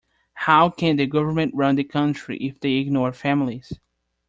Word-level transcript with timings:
How 0.33 0.71
can 0.71 0.95
the 0.95 1.05
government 1.05 1.53
run 1.53 1.75
the 1.75 1.83
country 1.83 2.35
if 2.37 2.59
they 2.59 2.77
ignore 2.77 3.13
families? 3.13 3.73